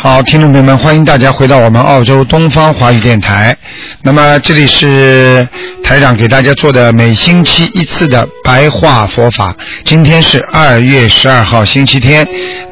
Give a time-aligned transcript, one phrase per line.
[0.00, 3.56] 好，听众朋友们，欢迎大家回到我们澳洲东方华语电台。
[4.02, 5.46] 那么这里是
[5.82, 9.52] 台长给大家做的每星期一次的白话佛法。
[9.84, 12.24] 今天是二月十二号星期天，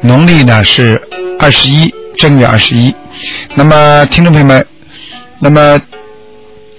[0.03, 1.01] 农历呢是
[1.37, 2.95] 二十一正月二十一。
[3.55, 4.65] 那么听众朋友们，
[5.39, 5.81] 那么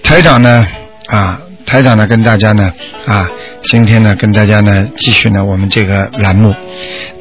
[0.01, 0.65] 台长呢
[1.09, 2.73] 啊，台长呢跟大家呢
[3.05, 3.29] 啊，
[3.65, 6.55] 今天呢跟大家呢继续呢我们这个栏目。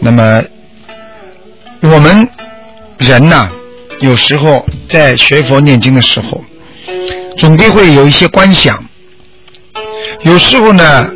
[0.01, 0.43] 那么
[1.83, 2.27] 我们。
[2.99, 3.49] 人呐，
[4.01, 6.45] 有时候在学佛念经的时候，
[7.39, 8.85] 总归会有一些观想。
[10.23, 11.11] 有时候呢，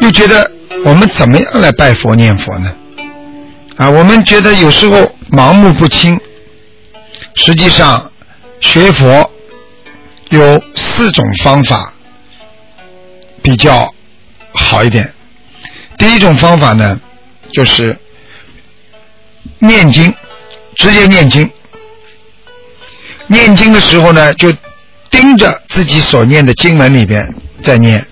[0.00, 0.50] 又觉得
[0.84, 2.72] 我们怎么样来拜佛念佛呢？
[3.76, 6.18] 啊，我们觉得有时候盲目不清。
[7.34, 8.12] 实际上，
[8.60, 9.28] 学佛
[10.28, 11.92] 有四种方法
[13.42, 13.88] 比较
[14.52, 15.12] 好一点。
[15.98, 17.00] 第一种方法呢，
[17.52, 17.96] 就是
[19.58, 20.14] 念经。
[20.76, 21.50] 直接念经，
[23.26, 24.52] 念经的时候呢，就
[25.10, 28.06] 盯着自己所念的经文里边在念，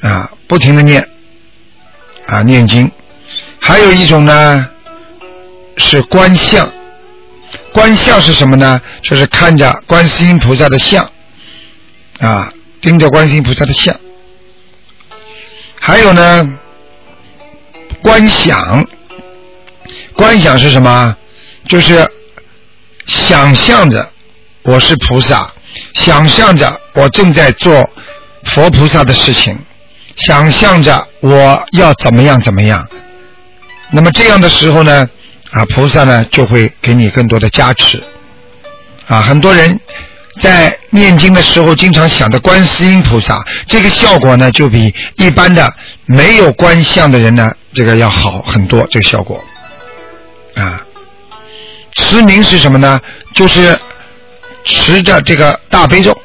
[0.00, 1.06] 啊，不停的念，
[2.26, 2.90] 啊，念经。
[3.60, 4.68] 还有一种呢，
[5.76, 6.70] 是观相，
[7.72, 8.80] 观相是什么呢？
[9.02, 11.10] 就是看着观世音菩萨的像，
[12.20, 13.94] 啊，盯着观世音菩萨的像。
[15.78, 16.58] 还有呢，
[18.02, 18.86] 观想。
[20.20, 21.16] 观想是什么？
[21.66, 22.06] 就是
[23.06, 24.06] 想象着
[24.64, 25.50] 我是菩萨，
[25.94, 27.88] 想象着我正在做
[28.44, 29.58] 佛菩萨的事情，
[30.16, 32.86] 想象着我要怎么样怎么样。
[33.92, 35.08] 那么这样的时候呢，
[35.52, 38.02] 啊，菩萨呢就会给你更多的加持。
[39.06, 39.80] 啊，很多人
[40.38, 45.72] 在念经的时候经常想着观世音菩萨，这个效果呢就比一般的
[46.04, 49.42] 没有观相的人呢这个要好很多，这个效果。
[52.10, 53.00] 持名是什么呢？
[53.34, 53.78] 就是
[54.64, 56.20] 持着这个大悲咒。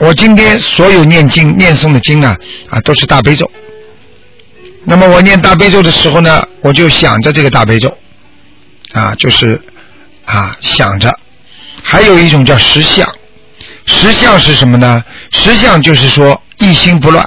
[0.00, 2.36] 我今天所有念经念诵的经啊，
[2.68, 3.48] 啊都是大悲咒。
[4.82, 7.96] 那么我念大悲咒的时候呢，我就想着这个大悲咒，
[8.92, 9.62] 啊，就是
[10.24, 11.16] 啊想着。
[11.80, 13.08] 还有一种叫实相，
[13.86, 15.04] 实相是什么呢？
[15.30, 17.24] 实相就是说一心不乱。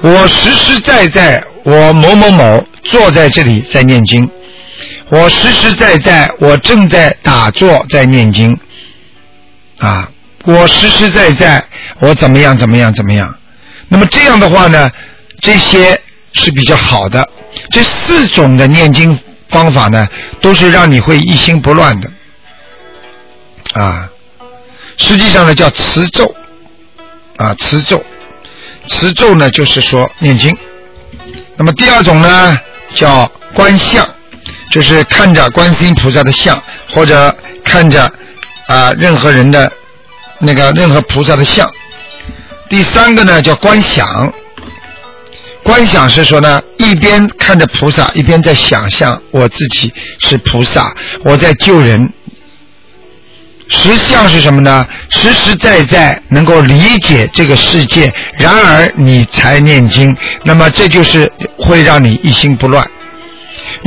[0.00, 4.26] 我实实在在，我某某某坐在这里在念经。
[5.08, 8.58] 我实实在在，我正在打坐，在念经，
[9.78, 10.10] 啊，
[10.44, 11.64] 我实实在在，
[12.00, 13.32] 我怎么样，怎么样，怎么样？
[13.88, 14.90] 那么这样的话呢，
[15.40, 16.00] 这些
[16.32, 17.28] 是比较好的。
[17.70, 19.16] 这四种的念经
[19.48, 20.08] 方法呢，
[20.40, 22.10] 都是让你会一心不乱的，
[23.74, 24.10] 啊，
[24.96, 26.34] 实际上呢叫持咒，
[27.36, 28.04] 啊，持咒，
[28.88, 30.56] 持咒呢就是说念经。
[31.56, 32.58] 那么第二种呢
[32.92, 34.04] 叫观相。
[34.70, 37.34] 就是看着观世音菩萨的像，或者
[37.64, 38.10] 看着
[38.66, 39.70] 啊任何人的
[40.38, 41.70] 那个任何菩萨的像。
[42.68, 44.32] 第三个呢叫观想，
[45.62, 50.94] 观想是说呢一边看着菩萨，一边在想象我自己是菩萨，
[51.24, 52.12] 我在救人。
[53.68, 54.86] 实相是什么呢？
[55.10, 61.28] 实实在在能够理解这个世界，然而你才念经，那么这就是
[61.58, 62.88] 会让你一心不乱。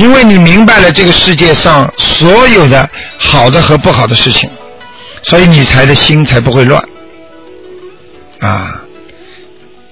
[0.00, 2.88] 因为你明白了这个世界上所有的
[3.18, 4.48] 好的和不好的事情，
[5.20, 6.82] 所以你才的心才不会乱
[8.40, 8.82] 啊。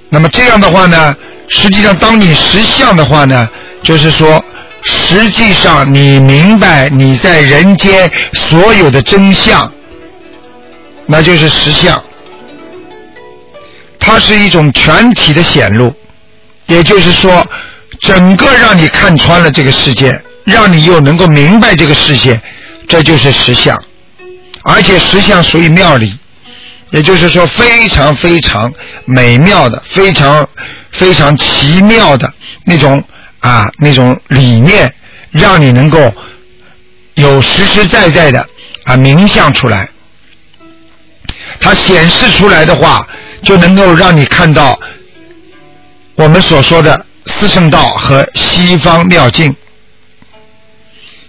[0.08, 1.14] 那么这样的话呢，
[1.48, 3.46] 实际上当你实相的话呢，
[3.82, 4.42] 就是说，
[4.80, 9.70] 实际上你明白你在人间所有的真相，
[11.04, 12.02] 那就是实相。
[13.98, 15.92] 它是一种全体的显露，
[16.64, 17.46] 也就是说。
[18.00, 22.40] 整个让你看穿了这个世界，让你又能够明白这个世界，
[22.86, 23.76] 这就是实相。
[24.62, 26.16] 而且实相属于妙理，
[26.90, 28.72] 也就是说非常非常
[29.04, 30.48] 美妙的、非常
[30.90, 32.32] 非常奇妙的
[32.64, 33.02] 那种
[33.40, 34.92] 啊那种理念，
[35.30, 36.12] 让你能够
[37.14, 38.46] 有实实在在的
[38.84, 39.88] 啊明相出来。
[41.60, 43.06] 它显示出来的话，
[43.42, 44.78] 就能够让你看到
[46.14, 47.06] 我们所说的。
[47.28, 49.54] 四圣道和西方妙境。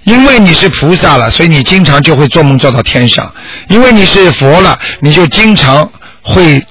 [0.03, 3.31] 因为你是菩萨了，所以你经常就会做梦做到天上；
[3.67, 5.91] 因为你是佛了，你就经常
[6.23, 6.65] 会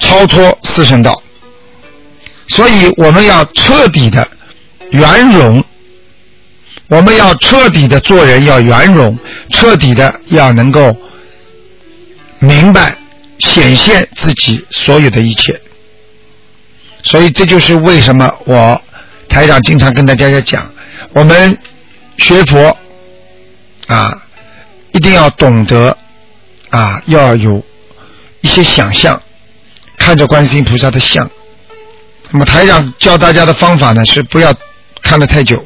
[0.00, 1.22] 超脱四圣道。
[2.48, 4.26] 所以我们要彻底的
[4.90, 5.62] 圆融，
[6.88, 9.16] 我们要彻底的做人要圆融，
[9.50, 10.96] 彻底的要能够
[12.40, 12.96] 明白
[13.38, 15.59] 显现自己所有的一切。
[17.02, 18.80] 所以这就是为什么我
[19.28, 20.70] 台长经常跟大家讲，
[21.12, 21.58] 我们。
[22.18, 22.76] 学佛
[23.86, 24.22] 啊，
[24.92, 25.96] 一定要懂得
[26.68, 27.64] 啊，要有
[28.42, 29.22] 一些想象，
[29.96, 31.30] 看着观世音菩萨的像。
[32.30, 34.52] 那么台长教大家的方法呢，是不要
[35.00, 35.64] 看得太久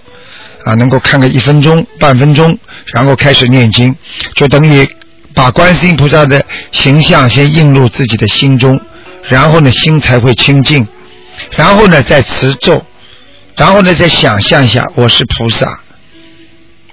[0.64, 2.56] 啊，能够看个一分钟、半分钟，
[2.92, 3.92] 然后开始念经，
[4.37, 4.88] 就等于
[5.34, 8.80] 把观世音菩萨的形象先印入自己的心中，
[9.28, 10.87] 然后呢，心才会清净，
[11.50, 12.84] 然后呢，再持咒，
[13.56, 15.81] 然后呢，再想象一下我是菩萨。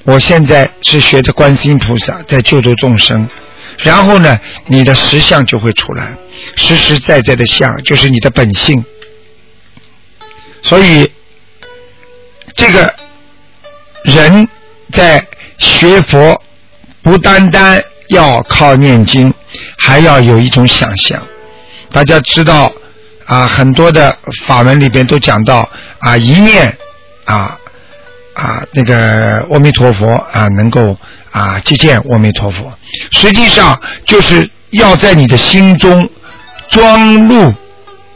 [0.04, 3.30] 我现在是学着观世音菩萨在救度众生，
[3.78, 6.16] 然后呢，你的实相就会出来，
[6.56, 8.84] 实实在在的相就是你的本性。
[10.64, 11.12] 所以，
[12.56, 12.94] 这个
[14.04, 14.48] 人
[14.92, 15.24] 在
[15.60, 16.44] 学佛，
[17.04, 19.32] 不单单要靠念经，
[19.78, 21.24] 还要有一种想象。
[21.92, 22.72] 大家知道
[23.32, 25.68] 啊，很多的法文里边都讲到
[26.00, 26.78] 啊，一念
[27.26, 27.58] 啊。
[28.34, 30.98] 啊，那个阿弥陀佛啊，能够
[31.32, 32.72] 啊接见阿弥陀佛，
[33.12, 36.10] 实际上就是要在你的心中
[36.70, 37.54] 装入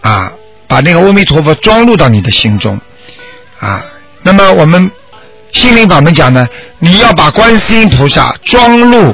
[0.02, 0.32] 啊，
[0.70, 2.80] 把那个阿弥陀佛装入到你的心中
[3.60, 3.86] 啊。
[4.24, 4.90] 那么我们
[5.52, 6.48] 心灵法门讲呢，
[6.80, 9.14] 你要把观世音菩萨装入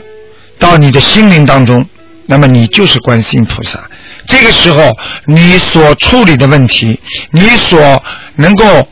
[0.59, 1.83] 到你的心灵当中，
[2.27, 3.79] 那么你就是观世音菩萨。
[4.27, 6.99] 这个时候，你所处理的问题，
[7.31, 8.03] 你所
[8.35, 8.87] 能够。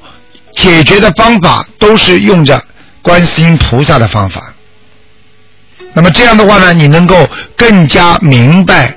[0.51, 2.61] 解决的方法都是用着
[3.03, 4.53] 观世音菩萨的方法。
[5.93, 8.93] 那么这样的话呢，你能够更加明白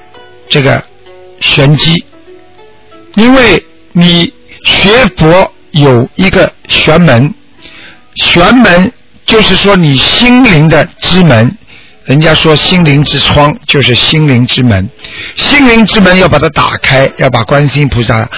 [0.49, 0.83] 这个
[1.41, 2.05] 玄机，
[3.17, 4.33] 因为你
[4.65, 7.33] 学佛有一个玄门，
[8.15, 8.91] 玄门
[9.27, 11.55] 就是说你心灵的之门。
[12.05, 14.91] 人家说心灵之窗就是心灵之门，
[15.37, 18.29] 心灵之门要把它打开，要把观世音菩萨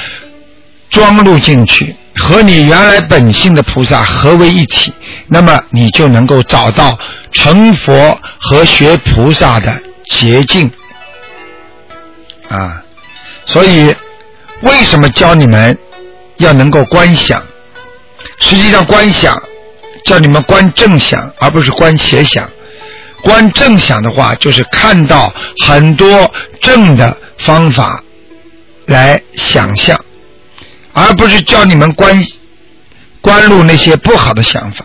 [0.90, 1.96] 装入进去。
[2.16, 4.93] 和你原来本性的菩萨合为一体，
[5.26, 6.96] 那么你就能够找到
[7.32, 10.70] 成佛和学菩萨的捷径
[12.49, 12.81] 啊！
[13.46, 13.93] 所以
[14.62, 15.76] 为什么教你们
[16.37, 17.43] 要能够观想？
[18.38, 19.43] 实际上观想
[20.05, 22.49] 叫你们观正想，而不是观邪想。
[23.25, 25.32] 观正想的话，就是看到
[25.67, 26.31] 很多
[26.61, 28.00] 正的方法
[28.87, 29.99] 来想象。
[30.93, 32.23] 而不是叫你们关
[33.21, 34.85] 关入那些不好的想法，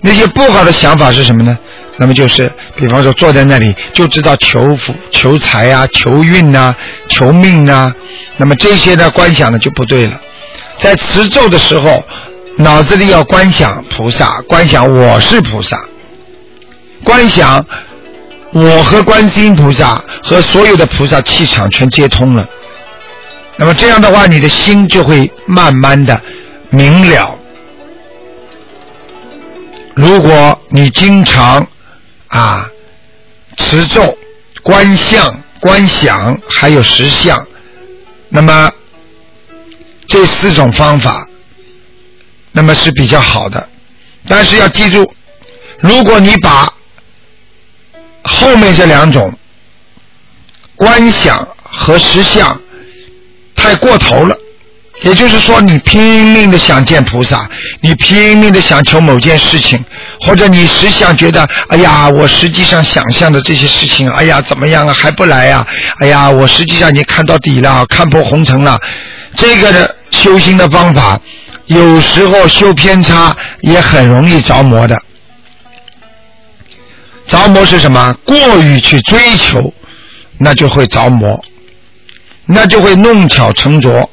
[0.00, 1.58] 那些不好的想法是什么呢？
[1.96, 6.74] 那么就是，比方说坐在那里就知道求福、求财啊、求运呐、
[7.08, 7.92] 求命呐，
[8.36, 10.20] 那么这些呢观想呢就不对了。
[10.78, 12.02] 在持咒的时候，
[12.56, 15.76] 脑子里要观想菩萨，观想我是菩萨，
[17.04, 17.64] 观想
[18.52, 22.46] 我和观世音菩萨和所有的菩萨气场全接通了。
[23.56, 26.20] 那么这样的话，你的心就会慢慢的
[26.70, 27.38] 明了。
[29.94, 31.66] 如果你经常
[32.28, 32.66] 啊
[33.56, 34.16] 持咒、
[34.62, 37.46] 观相、观想，还有实相，
[38.30, 38.70] 那么
[40.06, 41.26] 这四种方法，
[42.52, 43.68] 那么是比较好的。
[44.26, 45.12] 但是要记住，
[45.80, 46.72] 如果你把
[48.22, 49.32] 后面这两种
[50.76, 52.58] 观想和实相，
[53.54, 54.36] 太过头了，
[55.02, 57.48] 也就是说，你拼命的想见菩萨，
[57.80, 59.82] 你拼命的想求某件事情，
[60.20, 65.66] 或者你实想觉得，哎呀，我实际上想象的这些事情，哎呀，怎么样啊，还不来呀？
[66.00, 68.78] 哎呀，我实际上已经看到底了，看破红尘了。
[69.36, 71.20] 这个的修心的方法，
[71.66, 75.00] 有时候修偏差也很容易着魔的。
[77.30, 78.12] 着魔是什么？
[78.24, 79.72] 过于去追求，
[80.36, 81.42] 那就会着魔。
[82.52, 84.10] 那就会弄巧成拙，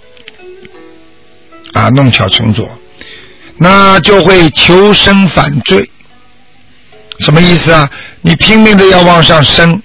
[1.74, 2.70] 啊，弄巧成拙，
[3.58, 5.90] 那就会求生反罪。
[7.22, 7.90] 什么意思啊？
[8.22, 9.82] 你拼命的要往上升，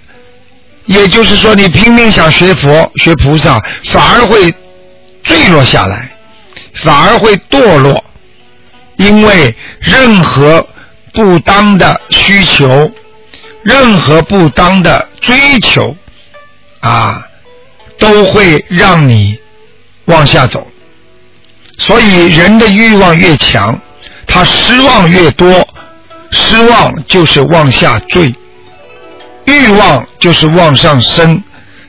[0.85, 4.53] 也就是说，你拼命想学佛、学菩萨，反而会
[5.23, 6.11] 坠落下来，
[6.75, 8.03] 反而会堕落，
[8.97, 10.63] 因为任何
[11.11, 12.91] 不当的需求，
[13.63, 15.95] 任何不当的追求，
[16.81, 17.25] 啊。
[17.99, 19.37] 都会让你
[20.05, 20.67] 往下走，
[21.77, 23.79] 所以人的欲望越强，
[24.27, 25.65] 他失望越多，
[26.31, 28.33] 失望就是往下坠，
[29.45, 31.41] 欲望就是往上升。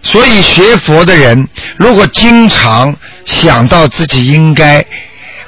[0.02, 4.85] 所以学佛的人，如果经常想到自己应该，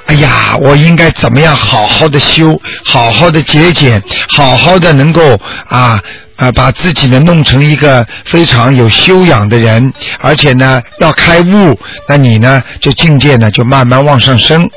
[0.07, 5.37] 哎呀，我应该怎么样好好的修，好好的节俭，好好的能够
[5.67, 6.01] 啊
[6.37, 14.69] 啊把自己呢弄成一个非常有修养的人，而且呢要开悟，那你呢就境界呢就慢慢往上升。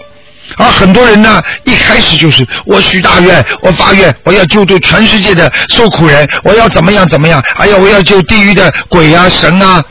[0.57, 7.41] 而很多人呢，一开始就是我许大愿，我发愿，我要救度全世界的受苦人，我要怎么样怎么样？
[7.55, 9.85] 哎呀，我要救地狱的鬼啊神啊！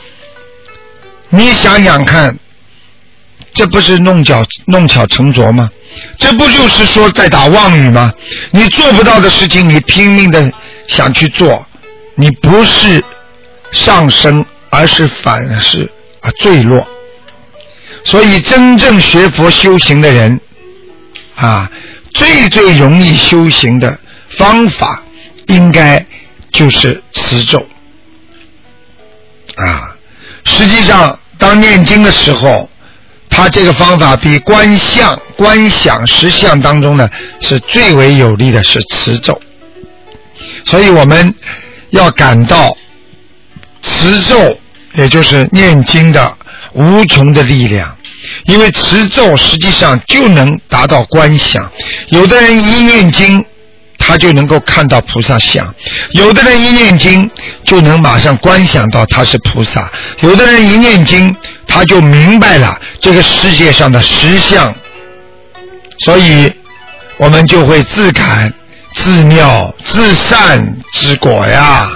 [1.30, 2.36] 你想想看，
[3.52, 5.68] 这不是弄巧弄巧成拙吗？
[6.18, 8.12] 这不就是说在打妄语吗？
[8.52, 10.52] 你做不到的事情，你拼命的
[10.86, 11.66] 想去做，
[12.14, 13.04] 你不是
[13.72, 15.90] 上升，而是反是
[16.20, 16.86] 啊坠落。
[18.04, 20.40] 所以，真正学佛修行的人。
[21.34, 21.70] 啊，
[22.14, 25.02] 最最容易修行的方法，
[25.46, 26.04] 应该
[26.52, 27.66] 就是持咒。
[29.56, 29.96] 啊，
[30.44, 32.69] 实际上，当念经的时候，
[33.30, 37.08] 他这个方法比观相、观想实相当中呢，
[37.40, 39.40] 是最为有利的，是持咒。
[40.66, 41.34] 所以我们
[41.90, 42.76] 要感到
[43.82, 44.58] 持咒，
[44.94, 46.36] 也就是念经的
[46.74, 47.96] 无穷的力量。
[48.44, 51.70] 因为持咒实际上就能达到观想，
[52.08, 53.42] 有的人一念经，
[53.96, 55.64] 他就能够看到菩萨像；
[56.12, 57.28] 有的人一念经
[57.64, 61.34] 就能马上观想到他是菩萨；有的人一念经
[61.70, 64.74] 他就明白了这个世界上的实相，
[66.00, 66.52] 所以
[67.16, 68.52] 我们就会自感
[68.94, 71.88] 自妙自善之果呀。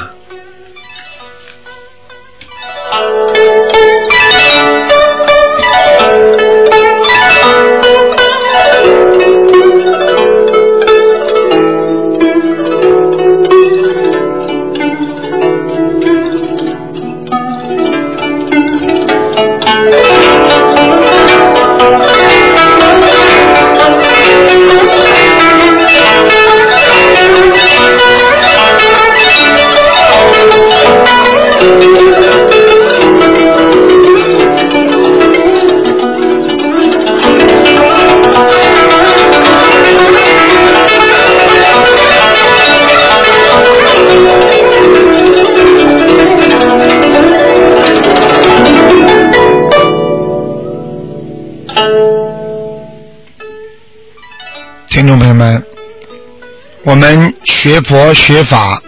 [56.84, 58.78] 我们学佛学法，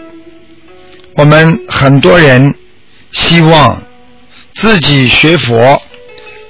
[1.15, 2.55] 我们很多人
[3.13, 3.83] 希望
[4.55, 5.83] 自己学佛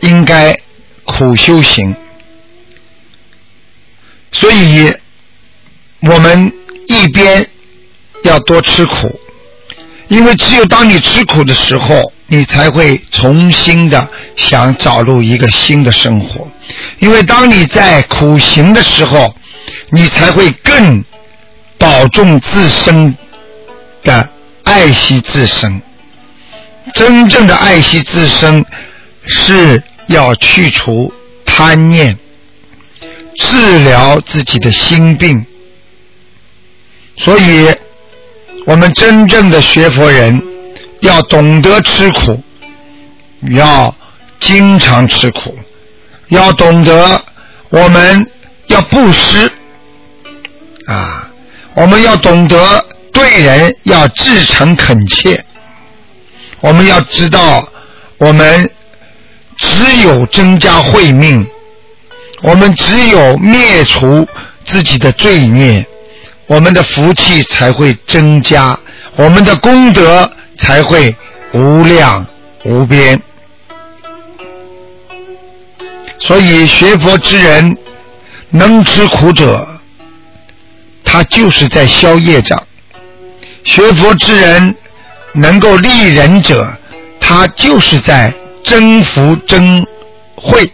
[0.01, 0.59] 应该
[1.05, 1.95] 苦修行，
[4.33, 4.93] 所以
[6.01, 6.53] 我们
[6.89, 7.49] 一边
[8.25, 9.21] 要多吃苦，
[10.09, 16.51] 因为只有当你吃苦的时候，你才会重新的想找入一个新的生活，
[16.99, 19.33] 因为当你在苦行的时候。
[19.91, 21.05] 你才会更
[21.79, 23.17] 保重自身
[24.03, 24.31] 的
[24.65, 25.83] 爱惜自身。
[26.95, 28.65] 真正的爱惜自身，
[29.27, 31.13] 是要去除
[31.45, 32.17] 贪念，
[33.37, 35.45] 治疗自己的心病。
[37.17, 37.75] 所以，
[38.67, 40.41] 我们真正的学佛人
[41.01, 42.43] 要懂得吃苦，
[43.51, 43.95] 要
[44.39, 45.59] 经常吃苦，
[46.29, 47.25] 要懂得
[47.71, 48.31] 我们
[48.69, 49.51] 要布施。
[50.87, 51.26] 啊，
[51.77, 55.45] 我们要懂得对人要至诚恳切。
[56.61, 57.63] 我们要知道，
[58.17, 58.71] 我们
[59.59, 61.47] 只有增加慧命，
[62.41, 64.27] 我们只有灭除
[64.65, 65.87] 自己的罪孽，
[66.47, 68.79] 我们的福气才会增加，
[69.17, 71.15] 我们的功德才会
[71.53, 72.27] 无量
[72.65, 73.21] 无边。
[76.19, 77.77] 所以，学佛之人
[78.49, 79.76] 能吃苦者。
[81.07, 82.63] 他就是在消业障，
[83.65, 84.75] 学佛之人
[85.33, 86.77] 能够利人者，
[87.19, 89.87] 他就是在增福增
[90.35, 90.71] 慧。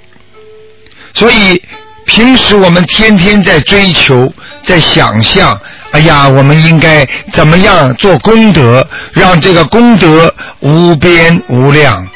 [1.15, 1.63] 所以
[2.07, 5.61] 平时我们天天在追求，在想象，
[5.93, 12.09] 哎呀，我们应该怎么样做功德，让这个功德无边无量。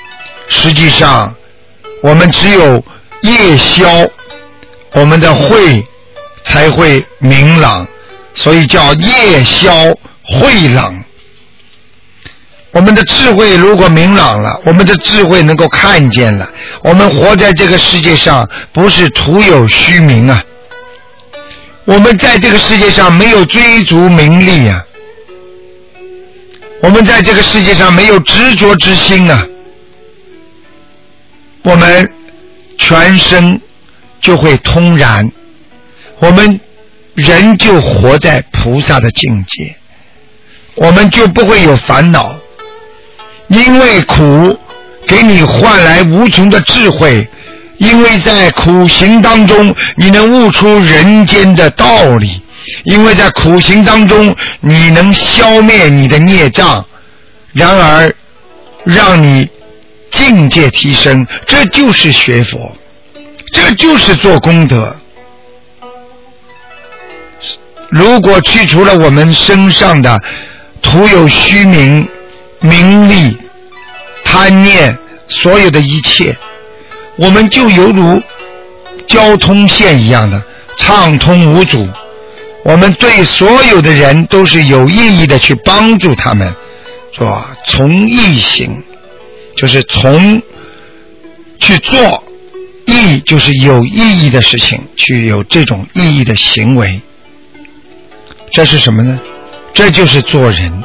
[0.48, 1.32] 实际上，
[2.02, 2.82] 我们只有
[3.20, 3.86] 夜消，
[4.92, 5.84] 我们的慧
[6.42, 7.86] 才会明朗。
[8.36, 11.02] 所以叫夜宵慧朗。
[12.72, 16.48] 我们的智慧如果明朗了，我们的智慧能够看见了，
[16.82, 20.44] 我们活在这个世界上不是徒有虚名啊！
[21.86, 24.84] 我们在这个世界上没有追逐名利啊，
[26.82, 29.46] 我们在这个世界上没有执着之心啊，
[31.62, 32.12] 我们
[32.76, 33.58] 全身
[34.20, 35.32] 就会通然，
[36.18, 36.60] 我们
[37.16, 39.74] 人就活在菩萨的境界，
[40.74, 42.36] 我们就不会有烦恼。
[43.48, 44.58] 因为苦
[45.06, 47.26] 给你换来无穷的智慧，
[47.78, 52.42] 因为在苦行当中你能悟出人间的道理，
[52.84, 56.84] 因为在苦行当中你能消灭你的孽障，
[57.52, 58.14] 然而
[58.84, 59.48] 让你
[60.10, 62.76] 境界提升，这就是学佛，
[63.52, 64.94] 这就是做功德。
[67.90, 70.20] 如果去除了我们身上的
[70.82, 72.08] 徒有虚名。
[72.58, 73.36] 名利、
[74.24, 76.34] 贪念，所有的一切，
[77.16, 78.20] 我们就犹如
[79.06, 80.42] 交通线一样的
[80.78, 81.86] 畅通无阻。
[82.64, 86.52] 我们对所有的人都是有意义的去帮助他们，
[87.12, 87.54] 是吧？
[87.66, 88.82] 从义行，
[89.54, 90.40] 就是从
[91.60, 92.24] 去做
[92.86, 97.02] 义，就是有意义的事情，去有这种意义的行为。
[98.52, 99.18] 这是什么呢？
[99.74, 100.84] 这就是做人。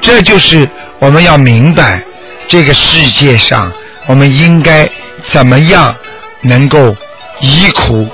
[0.00, 0.68] 这就是
[1.00, 2.02] 我们要明白，
[2.46, 3.72] 这个世界上
[4.06, 4.88] 我们应该
[5.24, 5.94] 怎么样
[6.42, 6.94] 能够
[7.40, 8.08] 以苦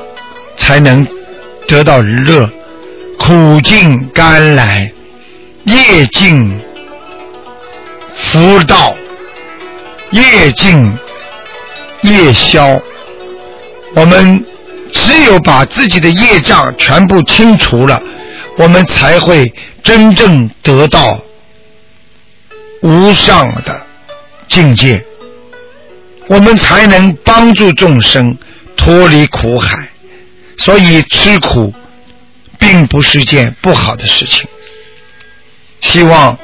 [0.57, 1.07] 才能
[1.69, 2.49] 得到乐，
[3.19, 4.91] 苦尽甘来，
[5.65, 6.59] 业尽
[8.15, 8.95] 福到，
[10.11, 10.97] 业尽
[12.01, 12.81] 业消。
[13.95, 14.43] 我们
[14.91, 18.03] 只有把自己的业障全部清除了，
[18.57, 19.45] 我们才会
[19.83, 21.21] 真正得到。
[22.83, 23.87] 无上的
[24.47, 25.05] 境界，
[26.29, 28.37] 我们才能帮助众生
[28.77, 29.89] 脱离苦海。
[30.57, 31.75] 所以吃苦
[32.59, 34.47] 并不是件不好的事情。
[35.81, 36.39] 希望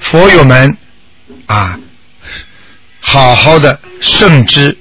[0.00, 0.76] 佛友们
[1.46, 1.78] 啊，
[3.00, 4.75] 好好的慎之。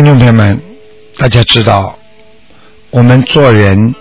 [0.00, 0.58] 听众朋友们
[1.18, 1.98] 大家知道，
[2.88, 3.94] 我们做人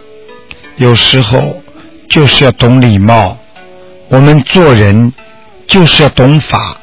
[0.78, 1.62] 有时候
[2.10, 3.38] 就是要懂礼貌，
[4.08, 5.12] 我们做人
[5.68, 6.80] 就是要懂法，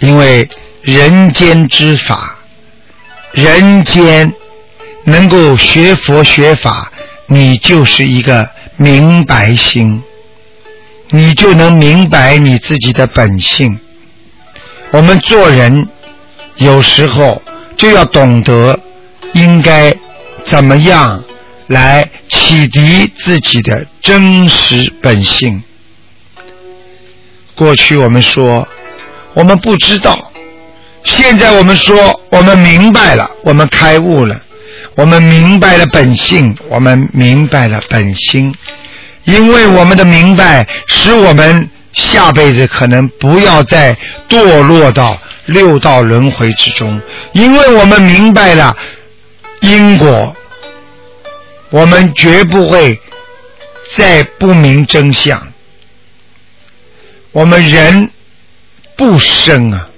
[0.00, 0.46] 因为
[0.82, 2.36] 人间之法，
[3.32, 4.30] 人间
[5.04, 6.92] 能够学佛学法，
[7.28, 10.02] 你就是一个明白心，
[11.08, 13.80] 你就能明白你自己的本性。
[14.90, 15.88] 我们做人
[16.56, 17.40] 有时候
[17.78, 18.78] 就要懂得。
[19.34, 19.94] 应该
[20.42, 21.22] 怎么样
[21.66, 25.62] 来启迪自己的真实本性？
[27.54, 28.66] 过去我们说
[29.34, 30.32] 我们不知道，
[31.04, 34.40] 现在我们说我们明白了，我们开悟了，
[34.96, 38.54] 我们明白了本性，我们明白了本心。
[39.24, 43.94] 因为我们的明白，使我们下辈子可能不要再
[44.26, 47.00] 堕落到六道轮回之中，
[47.32, 48.76] 因为我们明白了。
[49.60, 50.36] 因果，
[51.70, 53.00] 我们绝不会
[53.96, 55.52] 再不明真相。
[57.32, 58.10] 我们人
[58.94, 59.88] 不生啊，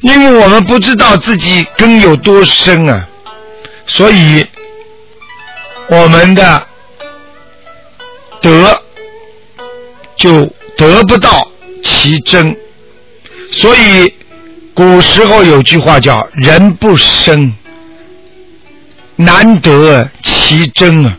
[0.00, 3.08] 因为我们不知道自己根有多深啊，
[3.86, 4.46] 所以
[5.88, 6.66] 我们的
[8.40, 8.82] 得
[10.16, 10.44] 就
[10.76, 11.48] 得不到
[11.82, 12.54] 其真。
[13.50, 14.11] 所以
[14.82, 17.54] 古时候有句话叫“人不生”。
[19.14, 21.16] 难得其真啊！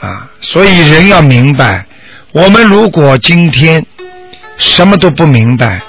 [0.00, 1.84] 啊，所以人要明白，
[2.32, 3.84] 我们如果今天
[4.56, 5.82] 什么都不明白，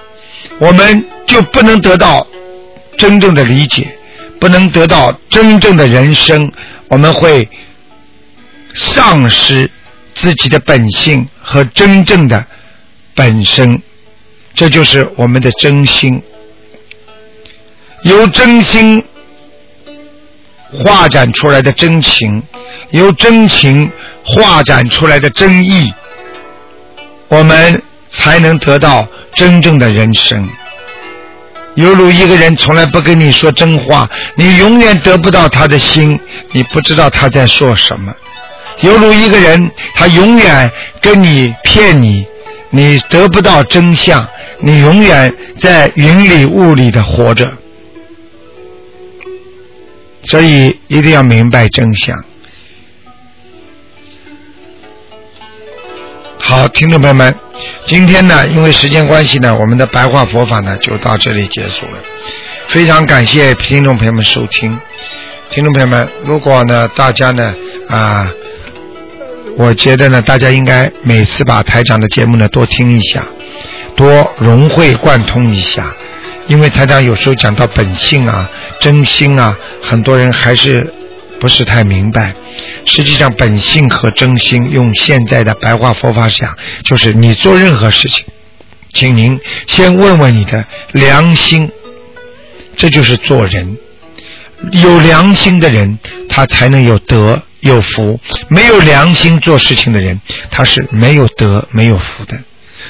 [0.60, 2.28] 我们就不能得到
[2.98, 3.88] 真正的理解，
[4.42, 6.52] 不能得到真正的人生，
[6.90, 7.48] 我们会
[8.74, 9.72] 丧失
[10.16, 12.46] 自己的本性和真正的
[13.16, 13.82] 本身，
[14.58, 16.22] 这就是我们的真心，
[18.02, 19.02] 由真心。
[20.84, 22.44] 画展出来的真情，
[22.90, 23.90] 由真情
[24.22, 25.94] 画展出来的真意，
[27.30, 30.46] 我们才能得到真正的人生。
[31.76, 36.20] 犹如一个人从来不跟你说真话，你永远得不到他的心，
[36.52, 38.14] 你不知道他在说什么。
[38.82, 42.26] 犹如一个人，他永远跟你骗你，
[42.70, 44.28] 你得不到真相，
[44.60, 47.46] 你永远在云里雾里的活着。
[50.24, 52.18] 所以一定要明白真相。
[56.40, 57.34] 好，听众朋友们，
[57.86, 61.98] 今天呢，因为时间关系呢，我们的白话佛法呢就到这里结束了。
[62.68, 64.78] 非常感谢听众朋友们收听。
[65.50, 67.56] 听众朋友们，如果呢大家呢
[67.88, 68.30] 啊，
[69.58, 73.24] 我觉得呢大家应该每次把台长的节目呢多听一下，
[73.96, 75.94] 多融会贯通一下。
[76.48, 80.94] 因为台长有时候讲到本性啊、真心啊，很多人还是
[81.40, 82.34] 不是太明白。
[82.86, 88.26] 实际上，本性和真心，用现在的白话佛法讲，就是你做任何事情，
[88.94, 91.70] 请您先问问你的良心，
[92.78, 93.78] 这就是做人。
[94.72, 100.20] 有良心的人，他才能有德有福；没有良心做事情的人，
[100.52, 102.38] 他是没有德没有福的。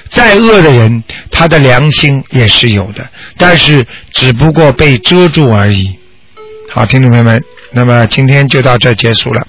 [0.09, 5.97] 再恶的人，他的良心也是有的，但是只不过被遮住而已。
[6.69, 9.47] 好，听众朋友们，那么今天就到这结束了。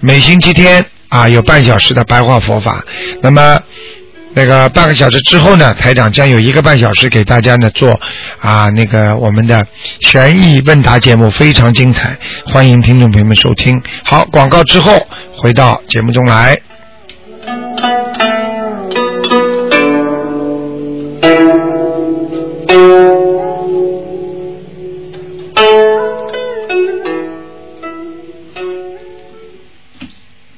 [0.00, 2.84] 每星期天啊，有半小时的白话佛法。
[3.22, 3.60] 那么
[4.36, 7.98] 那个半个小时之后呢，台长将有一个半小时给大家呢做
[8.38, 9.66] 啊那个我们的
[10.00, 13.82] 悬疑问答节目，非常精彩，欢迎听众朋友们收听。
[14.04, 14.92] 好，广告之后
[15.34, 16.54] 回到节目中来。